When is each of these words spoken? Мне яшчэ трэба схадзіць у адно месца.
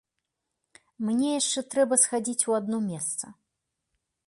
Мне 1.09 1.27
яшчэ 1.33 1.63
трэба 1.75 1.95
схадзіць 2.05 2.47
у 2.53 2.57
адно 2.63 2.77
месца. 2.89 3.25